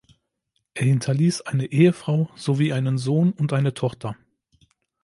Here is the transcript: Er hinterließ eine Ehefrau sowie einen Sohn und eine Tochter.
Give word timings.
Er 0.73 0.85
hinterließ 0.85 1.41
eine 1.41 1.67
Ehefrau 1.67 2.27
sowie 2.35 2.73
einen 2.73 2.97
Sohn 2.97 3.33
und 3.33 3.53
eine 3.53 3.75
Tochter. 3.75 4.15